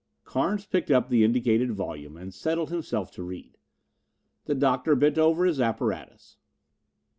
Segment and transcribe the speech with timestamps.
[0.23, 3.59] Carnes picked up the indicated volume and settled himself to read.
[4.45, 6.37] The Doctor bent over his apparatus.